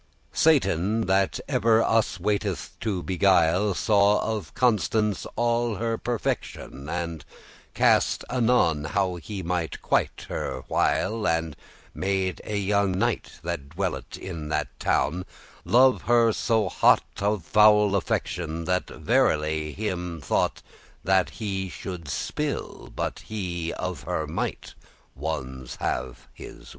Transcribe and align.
Satan, 0.33 1.01
that 1.01 1.39
ever 1.47 1.83
us 1.83 2.19
waiteth 2.19 2.71
to 2.79 3.03
beguile, 3.03 3.75
Saw 3.75 4.17
of 4.21 4.51
Constance 4.55 5.27
all 5.35 5.75
her 5.75 5.95
perfectioun, 5.95 6.89
And 6.89 7.23
*cast 7.75 8.25
anon 8.27 8.85
how 8.85 9.17
he 9.17 9.43
might 9.43 9.79
quite 9.83 10.25
her 10.27 10.63
while;* 10.67 11.21
*considered 11.21 11.33
how 11.33 11.33
to 11.35 11.35
have 11.35 11.43
And 11.43 11.55
made 11.93 12.41
a 12.45 12.57
young 12.57 12.97
knight, 12.97 13.33
that 13.43 13.69
dwelt 13.69 14.17
in 14.17 14.49
that 14.49 14.69
town, 14.79 15.13
revenge 15.13 15.21
on 15.21 15.21
her* 15.21 15.71
Love 15.77 16.01
her 16.01 16.33
so 16.33 16.67
hot 16.67 17.03
of 17.19 17.45
foul 17.45 17.91
affectioun, 17.91 18.65
That 18.65 18.89
verily 18.89 19.71
him 19.73 20.19
thought 20.19 20.63
that 21.03 21.29
he 21.29 21.69
should 21.69 22.07
spill* 22.07 22.85
*perish 22.95 22.95
But* 22.95 23.19
he 23.19 23.71
of 23.73 24.01
her 24.01 24.25
might 24.25 24.73
ones 25.15 25.75
have 25.75 26.27
his 26.33 26.57
will. 26.57 26.65